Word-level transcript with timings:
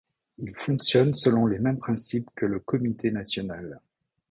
Ils 0.39 0.55
fonctionnent 0.55 1.13
selon 1.13 1.45
les 1.45 1.59
mêmes 1.59 1.77
principes 1.77 2.31
que 2.35 2.47
le 2.47 2.59
comité 2.59 3.11
national. 3.11 3.79